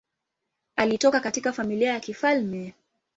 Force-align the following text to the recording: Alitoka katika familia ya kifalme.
Alitoka 0.75 1.19
katika 1.19 1.53
familia 1.53 1.93
ya 1.93 1.99
kifalme. 1.99 2.73